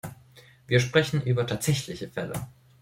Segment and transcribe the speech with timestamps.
[0.65, 2.33] Wir sprechen über tatsächliche Fälle.